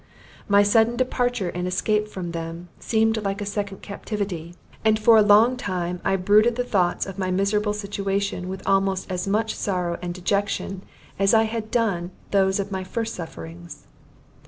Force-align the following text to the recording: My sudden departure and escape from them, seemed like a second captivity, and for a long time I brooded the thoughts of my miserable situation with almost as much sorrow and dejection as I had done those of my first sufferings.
My 0.47 0.63
sudden 0.63 0.95
departure 0.95 1.49
and 1.49 1.67
escape 1.67 2.07
from 2.07 2.31
them, 2.31 2.69
seemed 2.79 3.17
like 3.21 3.39
a 3.39 3.45
second 3.45 3.83
captivity, 3.83 4.55
and 4.83 4.97
for 4.97 5.15
a 5.19 5.21
long 5.21 5.55
time 5.57 6.01
I 6.03 6.15
brooded 6.15 6.55
the 6.55 6.63
thoughts 6.63 7.05
of 7.05 7.19
my 7.19 7.29
miserable 7.29 7.71
situation 7.73 8.47
with 8.49 8.67
almost 8.67 9.11
as 9.11 9.27
much 9.27 9.53
sorrow 9.55 9.99
and 10.01 10.11
dejection 10.11 10.81
as 11.19 11.35
I 11.35 11.43
had 11.43 11.69
done 11.69 12.09
those 12.31 12.59
of 12.59 12.71
my 12.71 12.83
first 12.83 13.13
sufferings. 13.13 13.85